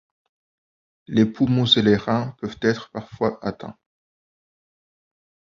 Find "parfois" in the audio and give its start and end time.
2.89-3.37